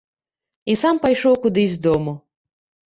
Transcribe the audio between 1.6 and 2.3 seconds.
з дому.